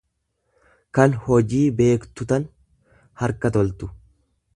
tan 0.97 1.17
hojii 1.25 1.67
beektutan. 1.81 2.47
harka 3.25 3.53
toltu. 3.59 3.91